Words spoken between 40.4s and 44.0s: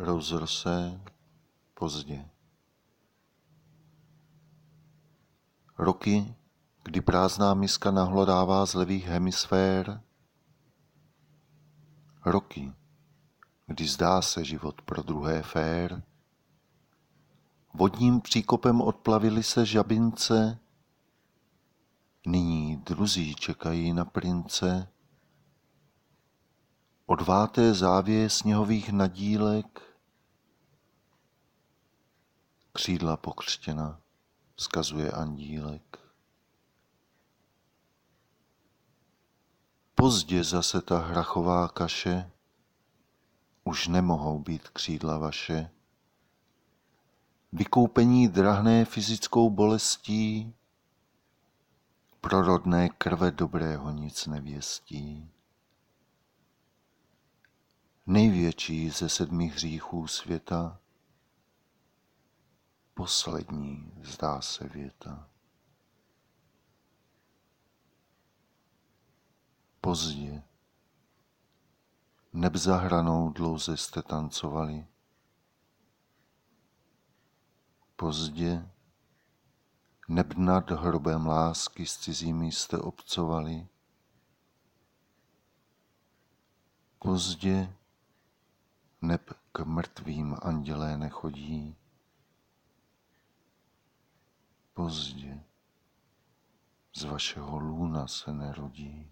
zase ta hrachová kaše, už